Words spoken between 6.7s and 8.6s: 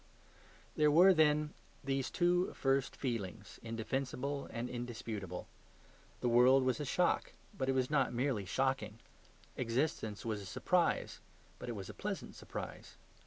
a shock, but it was not merely